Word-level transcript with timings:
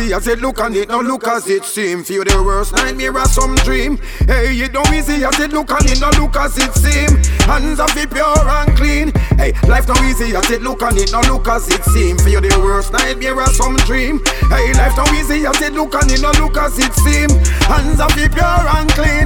easy 0.00 0.14
as 0.14 0.26
it 0.26 0.40
look 0.40 0.60
and 0.60 0.76
it 0.76 0.88
no 0.88 1.00
look 1.00 1.26
as 1.26 1.48
it 1.48 1.64
seem. 1.64 2.02
Feel 2.04 2.24
the 2.24 2.42
worst 2.42 2.74
nightmare 2.74 3.16
or 3.16 3.24
some 3.26 3.54
dream. 3.56 3.98
Hey, 4.26 4.56
it 4.56 4.72
don't 4.72 4.92
easy 4.92 5.24
as 5.24 5.38
it 5.38 5.52
look 5.52 5.70
and 5.70 5.90
it 5.90 6.00
no 6.00 6.10
look 6.20 6.36
as 6.36 6.56
it 6.58 6.72
seem. 6.74 7.16
Hands 7.48 7.78
are 7.80 7.94
be 7.94 8.06
pure 8.06 8.48
and 8.48 8.76
clean. 8.76 9.12
Hey, 9.36 9.52
life 9.68 9.88
no 9.88 9.94
easy 10.04 10.34
as 10.36 10.50
it 10.50 10.62
look 10.62 10.82
and 10.82 10.96
it 10.98 11.12
no 11.12 11.20
look 11.32 11.48
as 11.48 11.68
it 11.68 11.84
seem. 11.84 12.18
Feel 12.18 12.40
the 12.40 12.48
worst 12.62 12.92
nightmare 12.92 13.36
or 13.36 13.46
some 13.46 13.76
dream. 13.88 14.20
Hey, 14.48 14.72
life 14.74 14.96
no 14.96 15.04
easy 15.14 15.46
as 15.46 15.60
it 15.60 15.72
look 15.72 15.94
and 15.94 16.10
it 16.10 16.20
no 16.22 16.30
look 16.40 16.56
as 16.56 16.78
it 16.78 16.92
seem. 16.94 17.30
Hands 17.68 18.00
are 18.00 18.14
be 18.14 18.28
pure 18.28 18.64
and 18.76 18.90
clean. 18.90 19.19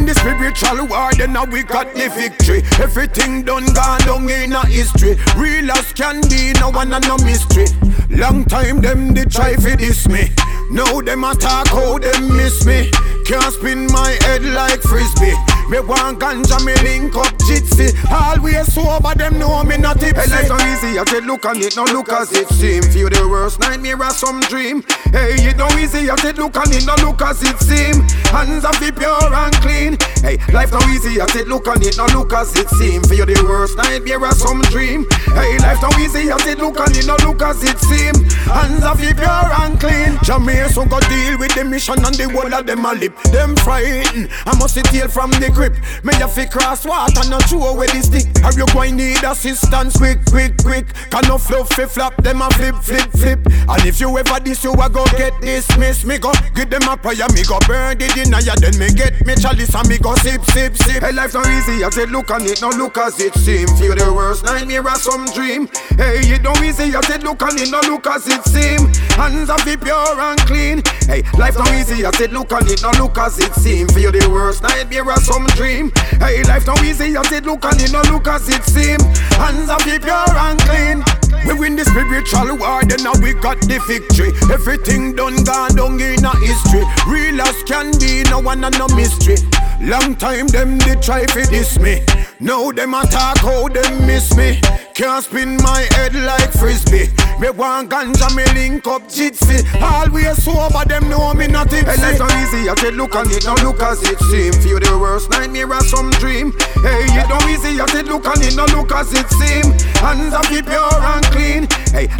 Win 0.00 0.06
the 0.06 0.14
spiritual 0.14 0.86
war, 0.86 1.10
then 1.12 1.34
now 1.34 1.44
we 1.44 1.62
got 1.62 1.94
the 1.94 2.08
victory. 2.08 2.62
Everything 2.82 3.42
done 3.42 3.66
gone 3.74 4.00
down 4.00 4.30
in 4.30 4.52
a 4.52 4.66
history. 4.66 5.16
Real 5.36 5.70
as 5.72 5.92
can 5.92 6.22
be, 6.22 6.52
no 6.58 6.70
one 6.70 6.92
and 6.94 7.06
no 7.06 7.18
mystery. 7.18 7.66
Long 8.08 8.44
time 8.46 8.80
them 8.80 9.12
they 9.12 9.26
try 9.26 9.56
fi 9.56 9.76
diss 9.76 10.08
me. 10.08 10.30
Now 10.70 11.02
them 11.02 11.24
attack 11.24 11.68
how 11.68 11.98
them 11.98 12.34
miss 12.34 12.64
me. 12.64 12.90
Can't 13.26 13.52
spin 13.52 13.86
my 13.88 14.16
head 14.22 14.42
like 14.42 14.80
frisbee. 14.80 15.36
Me 15.70 15.78
want 15.78 16.18
ganja, 16.18 16.58
me 16.66 16.74
link 16.82 17.14
up 17.14 17.30
jitsi. 17.46 17.94
Always 18.10 18.74
sober, 18.74 19.14
them 19.14 19.38
know 19.38 19.62
me 19.62 19.76
not 19.76 20.00
tipsy. 20.00 20.18
Hey, 20.18 20.26
life 20.26 20.48
so 20.48 20.56
easy, 20.66 20.98
I 20.98 21.04
said 21.04 21.24
look 21.24 21.46
on 21.46 21.62
it, 21.62 21.76
no 21.76 21.84
look 21.84 22.08
as 22.10 22.32
it 22.32 22.48
seem. 22.48 22.82
Feel 22.82 23.08
the 23.08 23.28
worst 23.30 23.60
nightmare 23.60 24.02
or 24.02 24.10
some 24.10 24.40
dream. 24.50 24.82
Hey, 25.14 25.38
it 25.38 25.56
no 25.56 25.68
easy, 25.78 26.10
I 26.10 26.16
said 26.16 26.38
look 26.38 26.56
on 26.56 26.72
it, 26.72 26.84
no 26.86 26.96
look 27.06 27.22
as 27.22 27.40
it 27.42 27.56
seem. 27.62 28.02
Hands 28.34 28.64
are 28.64 28.74
be 28.80 28.90
pure 28.90 29.30
and 29.30 29.54
clean. 29.62 29.96
Hey, 30.26 30.42
life 30.52 30.72
no 30.72 30.82
easy, 30.90 31.20
I 31.20 31.26
said 31.26 31.46
look 31.46 31.68
on 31.68 31.80
it, 31.82 31.96
no 31.96 32.06
look 32.18 32.32
as 32.32 32.50
it 32.58 32.68
seem. 32.70 33.04
Feel 33.04 33.26
the 33.26 33.38
worst 33.46 33.76
nightmare 33.76 34.26
or 34.26 34.32
some 34.32 34.62
dream. 34.74 35.06
Hey, 35.38 35.54
life 35.62 35.78
no 35.82 35.90
easy, 36.02 36.32
I 36.32 36.38
said 36.42 36.58
look 36.58 36.80
on 36.80 36.90
it, 36.98 37.06
no 37.06 37.14
look 37.22 37.42
as 37.42 37.62
it 37.62 37.78
seem. 37.78 38.26
Hands 38.50 38.82
are 38.82 38.96
be 38.96 39.14
pure 39.14 39.50
and 39.62 39.78
clean. 39.78 40.18
Jamaica 40.26 40.74
so 40.74 40.84
go 40.84 40.98
deal 41.06 41.38
with 41.38 41.54
the 41.54 41.62
mission 41.62 42.02
and 42.02 42.14
the 42.18 42.26
whole 42.26 42.52
of 42.52 42.66
them 42.66 42.84
a 42.84 42.92
lip. 42.92 43.14
Them 43.30 43.54
frightened, 43.54 44.30
I 44.46 44.58
must 44.58 44.74
see 44.74 44.82
tail 44.82 45.06
from 45.06 45.30
the 45.38 45.59
grip. 45.60 45.76
Me 46.04 46.14
have 46.14 46.34
to 46.34 46.48
cross 46.48 46.86
water, 46.86 47.28
not 47.28 47.42
throw 47.44 47.68
away 47.68 47.86
the 47.88 48.00
stick. 48.00 48.26
Are 48.44 48.52
you 48.56 48.64
going 48.72 48.96
need 48.96 49.22
assistance 49.22 49.96
quick, 49.96 50.24
quick, 50.24 50.56
quick? 50.64 50.86
Can 51.12 51.28
no 51.28 51.36
fluffy 51.36 51.84
flap, 51.84 52.16
them 52.24 52.40
a 52.40 52.48
flip, 52.56 52.76
flip, 52.76 53.10
flip. 53.12 53.40
And 53.68 53.84
if 53.84 54.00
you 54.00 54.08
ever 54.16 54.40
this, 54.40 54.64
you 54.64 54.72
a 54.72 54.88
go 54.88 55.04
get 55.20 55.36
dismissed. 55.40 56.06
Me 56.06 56.16
go 56.16 56.32
give 56.54 56.70
them 56.70 56.88
a 56.88 56.96
prayer, 56.96 57.28
me 57.36 57.44
go 57.44 57.58
burn 57.68 57.98
the 57.98 58.08
denier. 58.16 58.56
Then 58.56 58.78
me 58.80 58.88
get 58.96 59.20
me 59.26 59.36
chalice 59.36 59.74
and 59.74 59.88
me 59.88 59.98
go 59.98 60.14
sip, 60.16 60.42
sip, 60.56 60.76
sip. 60.76 61.02
Hey, 61.04 61.12
life 61.12 61.34
not 61.34 61.46
easy, 61.46 61.84
I 61.84 61.90
say 61.90 62.06
look 62.06 62.30
on 62.30 62.42
it, 62.46 62.62
no 62.62 62.70
look 62.70 62.96
as 62.96 63.20
it 63.20 63.34
seem. 63.34 63.68
Feel 63.76 63.94
the 63.94 64.12
worst 64.14 64.44
nightmare 64.44 64.88
or 64.88 64.96
some 64.96 65.26
dream. 65.36 65.68
Hey, 66.00 66.24
it 66.24 66.42
don't 66.42 66.64
easy, 66.64 66.96
I 66.96 67.00
say 67.02 67.18
look 67.18 67.42
on 67.42 67.60
it, 67.60 67.70
no 67.70 67.80
look 67.84 68.06
as 68.06 68.26
it 68.26 68.42
seem. 68.48 68.88
Hands 69.20 69.50
are 69.50 69.64
be 69.64 69.76
pure 69.76 70.20
and 70.20 70.40
clean. 70.48 70.80
Hey, 71.10 71.24
life 71.36 71.58
not 71.58 71.74
easy, 71.74 72.06
I 72.06 72.12
said 72.12 72.30
look 72.32 72.52
on 72.52 72.68
it, 72.68 72.82
no 72.82 72.90
look 73.02 73.18
as 73.18 73.36
it 73.40 73.52
seem. 73.54 73.88
Feel 73.88 74.12
the 74.12 74.30
worst 74.30 74.62
nightmare 74.62 75.10
or 75.10 75.16
some 75.16 75.44
dream. 75.58 75.90
Hey, 76.22 76.44
life 76.44 76.68
no 76.68 76.74
easy, 76.84 77.16
I 77.16 77.22
said 77.24 77.46
look 77.46 77.64
and 77.64 77.82
it 77.82 77.90
no 77.90 78.00
look 78.02 78.28
as 78.28 78.48
it 78.48 78.62
seem. 78.62 79.00
Hands 79.34 79.68
are 79.68 79.82
be 79.82 79.98
pure 79.98 80.30
and 80.46 80.60
clean. 80.70 81.02
We 81.48 81.58
win 81.58 81.74
the 81.74 81.84
spiritual 81.84 82.54
war, 82.62 82.84
then 82.86 83.02
now 83.02 83.18
we 83.18 83.34
got 83.34 83.58
the 83.58 83.82
victory. 83.90 84.30
Everything 84.54 85.16
done 85.16 85.42
gone 85.42 85.74
down 85.74 86.00
in 86.00 86.24
a 86.24 86.30
history. 86.46 86.86
Real 87.10 87.42
as 87.42 87.60
can 87.64 87.90
be, 87.98 88.22
no 88.30 88.38
one 88.38 88.62
and 88.62 88.78
no 88.78 88.86
mystery. 88.94 89.34
Long 89.82 90.14
time 90.14 90.46
them 90.46 90.78
they 90.78 90.94
try 90.94 91.26
fi 91.26 91.42
diss 91.42 91.76
me. 91.80 92.06
Now 92.38 92.70
them 92.70 92.94
attack 92.94 93.38
how 93.38 93.66
them 93.66 94.06
miss 94.06 94.36
me. 94.36 94.60
Can't 95.00 95.24
spin 95.24 95.56
my 95.62 95.88
head 95.92 96.14
like 96.14 96.52
frisbee. 96.52 97.08
Me 97.40 97.48
want 97.48 97.88
ganja, 97.88 98.28
me 98.36 98.44
link 98.52 98.86
up 98.86 99.08
jitsi. 99.08 99.64
Always 99.80 100.44
sober, 100.44 100.84
them 100.84 101.08
know 101.08 101.32
me 101.32 101.46
not 101.46 101.70
tipsy. 101.70 101.88
Hey, 101.88 101.96
life 101.96 102.18
so 102.18 102.26
easy, 102.36 102.68
I 102.68 102.74
said 102.74 102.92
look 102.96 103.16
on 103.16 103.30
it, 103.30 103.46
now 103.46 103.54
look 103.64 103.80
as 103.80 104.02
it 104.02 104.20
seem. 104.28 104.52
Feel 104.60 104.78
the 104.78 104.98
worst 105.00 105.30
nightmare 105.30 105.72
or 105.72 105.80
some 105.80 106.10
dream. 106.20 106.52
Hey, 106.84 107.08
it 107.16 107.28
don't 107.32 107.48
easy, 107.48 107.80
I 107.80 107.86
said 107.86 108.08
look 108.08 108.26
on 108.26 108.42
it, 108.42 108.54
now 108.56 108.66
look 108.76 108.92
as 108.92 109.10
it 109.14 109.24
seem. 109.40 109.72
Hands 110.04 110.34
are 110.34 110.44
be 110.52 110.60
pure 110.60 110.92
and 110.92 111.24
clean. 111.32 111.59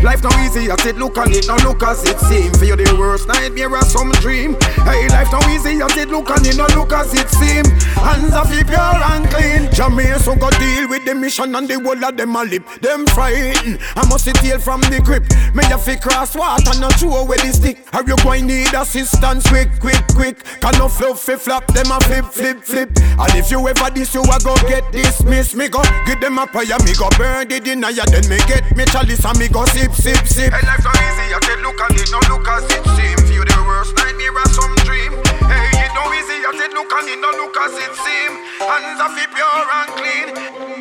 Life 0.02 0.22
no 0.22 0.30
easy, 0.40 0.70
I 0.70 0.76
said 0.76 0.96
look 0.96 1.18
on 1.18 1.32
it, 1.32 1.46
no 1.46 1.56
look 1.56 1.82
as 1.82 2.02
it 2.04 2.18
seem. 2.20 2.52
Feel 2.54 2.76
the 2.76 2.96
worst 2.98 3.28
nightmare 3.28 3.70
or 3.70 3.82
some 3.82 4.10
dream. 4.12 4.56
Hey, 4.88 5.08
life 5.08 5.30
no 5.30 5.38
easy, 5.50 5.82
I 5.82 5.88
said 5.88 6.08
look 6.08 6.30
on 6.30 6.44
it, 6.44 6.56
no 6.56 6.66
look 6.74 6.92
as 6.92 7.12
it 7.12 7.28
seem. 7.28 7.64
Hands 8.00 8.32
are 8.32 8.48
be 8.48 8.64
pure 8.64 8.80
and 8.80 9.28
clean. 9.28 9.70
Jamaica 9.72 10.18
so 10.20 10.34
go 10.36 10.48
deal 10.50 10.88
with 10.88 11.04
the 11.04 11.14
mission 11.14 11.54
and 11.54 11.68
the 11.68 11.78
whole 11.78 12.04
of 12.04 12.16
them 12.16 12.34
a 12.34 12.44
lip. 12.44 12.64
Them 12.80 13.06
frightened, 13.06 13.78
I 13.94 14.06
must 14.08 14.24
see 14.24 14.32
tail 14.32 14.58
from 14.58 14.80
the 14.82 15.00
grip. 15.04 15.24
Me 15.54 15.64
have 15.64 15.84
to 15.84 15.98
cross 15.98 16.34
water, 16.34 16.78
not 16.80 16.94
throw 16.94 17.16
away 17.16 17.36
the 17.36 17.52
stick. 17.52 17.84
Are 17.92 18.02
you 18.02 18.16
going 18.24 18.46
need 18.46 18.72
assistance 18.72 19.46
quick, 19.48 19.68
quick, 19.80 20.02
quick? 20.16 20.44
Can 20.60 20.78
no 20.78 20.88
fluffy 20.88 21.36
flap, 21.36 21.66
them 21.68 21.92
a 21.92 22.00
flip, 22.00 22.24
flip, 22.26 22.62
flip. 22.64 22.88
And 22.96 23.34
if 23.36 23.50
you 23.50 23.60
ever 23.68 23.90
this, 23.90 24.14
you 24.14 24.22
a 24.22 24.38
go 24.40 24.56
get 24.68 24.90
dismissed. 24.92 25.54
Me 25.56 25.68
go 25.68 25.82
give 26.06 26.20
them 26.20 26.38
a 26.38 26.46
prayer, 26.46 26.78
me 26.84 26.94
go 26.96 27.08
burn 27.18 27.48
the 27.48 27.60
denier, 27.60 28.06
then 28.08 28.26
me 28.28 28.38
get 28.48 28.64
me 28.76 28.84
chalice 28.86 29.24
and 29.24 29.38
me 29.38 29.48
go 29.48 29.64
sip, 29.66 29.89
sip, 29.94 30.26
sip. 30.26 30.52
Hey, 30.52 30.64
life 30.66 30.82
so 30.82 30.90
easy, 30.90 31.34
I 31.34 31.38
said 31.42 31.60
look 31.60 31.80
and 31.80 31.96
it, 31.98 32.10
no 32.10 32.20
look 32.30 32.46
as 32.48 32.64
it 32.70 32.84
seem. 32.96 33.18
Feel 33.28 33.44
the 33.44 33.58
worst 33.66 33.94
nightmare 33.96 34.34
or 34.34 34.48
some 34.50 34.74
dream. 34.86 35.12
Hey, 35.46 35.70
it 35.84 35.92
no 35.94 36.04
easy, 36.12 36.38
I 36.44 36.52
said 36.56 36.72
look 36.72 36.92
and 36.92 37.08
it, 37.08 37.18
no 37.20 37.30
look 37.36 37.56
as 37.58 37.74
it 37.74 37.94
seem. 37.98 38.32
Hands 38.60 39.00
are 39.00 39.12
pure 39.14 39.66
and 39.78 39.90
clean. 39.96 40.79